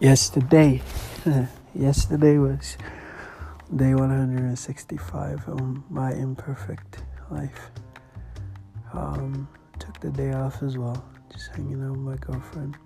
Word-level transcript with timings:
yesterday. 0.00 0.82
yesterday 1.74 2.38
was 2.38 2.76
day 3.74 3.94
165 3.94 5.48
of 5.48 5.90
my 5.90 6.12
imperfect 6.12 7.02
life. 7.30 7.70
Um, 8.92 9.48
took 9.78 9.98
the 10.00 10.10
day 10.10 10.32
off 10.32 10.62
as 10.62 10.78
well, 10.78 11.04
just 11.32 11.48
hanging 11.54 11.82
out 11.82 11.92
with 11.92 12.00
my 12.00 12.16
girlfriend, 12.16 12.76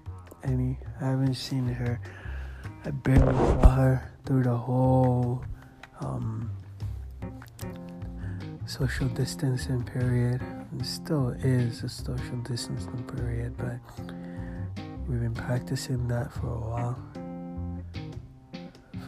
Annie. 0.42 0.78
I 1.00 1.06
haven't 1.06 1.34
seen 1.34 1.66
her. 1.68 2.00
I 2.84 2.90
barely 2.90 3.34
saw 3.34 3.68
her 3.70 4.12
through 4.24 4.44
the 4.44 4.56
whole 4.56 5.44
um, 6.00 6.50
social 8.66 9.08
distancing 9.08 9.82
period. 9.84 10.42
It 10.78 10.86
still 10.86 11.30
is 11.42 11.82
a 11.82 11.88
social 11.88 12.36
distancing 12.38 13.04
period, 13.04 13.56
but 13.58 13.78
we've 15.10 15.20
been 15.20 15.34
practicing 15.34 16.06
that 16.06 16.32
for 16.32 16.46
a 16.46 16.60
while. 16.60 16.96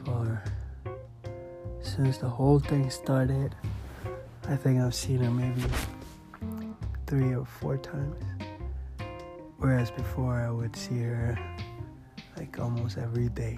For 0.04 0.42
since 1.80 2.18
the 2.18 2.28
whole 2.28 2.58
thing 2.58 2.90
started, 2.90 3.54
I 4.48 4.56
think 4.56 4.80
I've 4.80 4.96
seen 4.96 5.18
her 5.18 5.30
maybe 5.30 5.62
three 7.06 7.34
or 7.34 7.44
four 7.44 7.76
times. 7.76 8.16
Whereas 9.58 9.92
before 9.92 10.40
I 10.40 10.50
would 10.50 10.74
see 10.74 10.98
her 11.02 11.38
like 12.36 12.58
almost 12.58 12.98
every 12.98 13.28
day. 13.28 13.56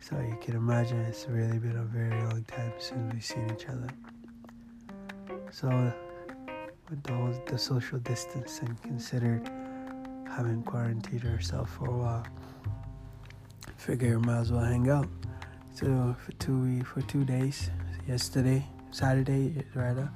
So 0.00 0.18
you 0.18 0.36
can 0.40 0.56
imagine 0.56 0.98
it's 1.02 1.26
really 1.28 1.58
been 1.58 1.76
a 1.76 1.84
very 1.84 2.20
long 2.24 2.42
time 2.44 2.72
since 2.78 3.12
we've 3.12 3.24
seen 3.24 3.48
each 3.54 3.66
other. 3.68 3.90
So 5.52 5.68
with 6.90 7.00
the, 7.04 7.12
whole, 7.12 7.34
the 7.46 7.58
social 7.58 8.00
distancing 8.00 8.76
considered 8.82 9.48
having 10.30 10.62
quarantined 10.62 11.22
herself 11.22 11.70
for 11.70 11.86
a 11.86 11.96
while, 11.96 12.26
figure 13.76 14.18
might 14.18 14.40
as 14.40 14.52
well 14.52 14.64
hang 14.64 14.88
out. 14.88 15.08
So 15.74 16.16
for 16.24 16.32
two 16.32 16.82
for 16.84 17.02
two 17.02 17.24
days, 17.24 17.70
yesterday, 18.06 18.66
Saturday 18.90 19.64
rather, 19.74 20.10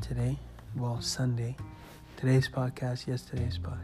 today, 0.00 0.38
well 0.76 1.00
Sunday, 1.00 1.56
today's 2.16 2.48
podcast, 2.48 3.06
yesterday's 3.06 3.58
pod. 3.58 3.80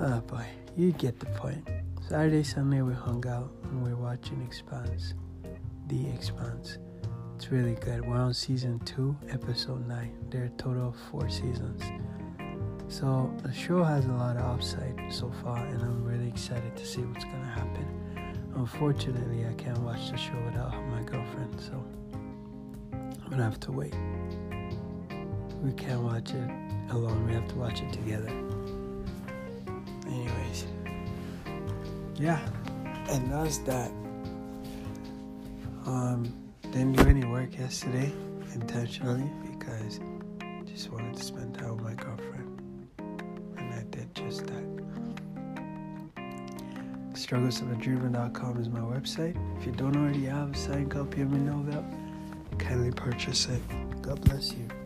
Oh 0.00 0.20
boy, 0.20 0.46
you 0.76 0.92
get 0.92 1.18
the 1.20 1.26
point. 1.26 1.68
Saturday, 2.08 2.42
Sunday 2.42 2.82
we 2.82 2.94
hung 2.94 3.26
out 3.26 3.52
and 3.64 3.82
we 3.82 3.90
are 3.90 3.96
watching 3.96 4.42
Expanse, 4.42 5.14
The 5.88 6.08
Expanse. 6.10 6.78
It's 7.36 7.50
really 7.50 7.74
good. 7.76 8.06
We're 8.06 8.16
on 8.16 8.34
season 8.34 8.78
two, 8.80 9.16
episode 9.30 9.86
nine. 9.88 10.12
There 10.28 10.44
are 10.44 10.52
total 10.58 10.88
of 10.88 10.96
four 11.10 11.28
seasons. 11.28 11.82
So 12.90 13.32
the 13.44 13.52
show 13.52 13.84
has 13.84 14.06
a 14.06 14.12
lot 14.12 14.36
of 14.36 14.42
upside 14.42 15.00
so 15.10 15.30
far, 15.44 15.64
and 15.64 15.80
I'm 15.80 16.04
really 16.04 16.26
excited 16.26 16.76
to 16.76 16.84
see 16.84 17.02
what's 17.02 17.24
gonna 17.24 17.44
happen. 17.44 17.86
Unfortunately, 18.56 19.46
I 19.46 19.52
can't 19.52 19.78
watch 19.78 20.10
the 20.10 20.16
show 20.16 20.36
without 20.44 20.74
my 20.88 21.00
girlfriend, 21.04 21.60
so 21.60 21.84
I'm 22.92 23.30
gonna 23.30 23.44
have 23.44 23.60
to 23.60 23.72
wait. 23.72 23.94
We 25.62 25.72
can't 25.74 26.02
watch 26.02 26.30
it 26.34 26.50
alone. 26.90 27.28
We 27.28 27.32
have 27.34 27.46
to 27.50 27.54
watch 27.54 27.80
it 27.80 27.92
together. 27.92 28.28
Anyways, 30.08 30.66
yeah, 32.16 32.40
and 33.08 33.30
that's 33.30 33.58
that. 33.58 33.92
Um, 35.86 36.34
didn't 36.72 36.96
do 36.96 37.08
any 37.08 37.24
work 37.24 37.56
yesterday 37.56 38.12
intentionally 38.52 39.30
because 39.52 40.00
I 40.40 40.62
just 40.66 40.90
wanted 40.90 41.16
to 41.16 41.22
spend 41.22 41.54
time 41.54 41.76
with 41.76 41.84
my 41.84 41.94
girlfriend. 41.94 42.59
Just 44.20 44.46
that. 44.46 44.64
Strugglesofadreamer.com 47.14 48.60
is 48.60 48.68
my 48.68 48.80
website. 48.80 49.36
If 49.58 49.66
you 49.66 49.72
don't 49.72 49.96
already 49.96 50.26
have 50.26 50.50
a 50.52 50.56
signed 50.56 50.90
copy 50.90 51.22
of 51.22 51.30
my 51.30 51.38
novel, 51.38 51.84
kindly 52.58 52.90
purchase 52.90 53.48
it. 53.48 53.62
God 54.02 54.20
bless 54.22 54.52
you. 54.52 54.79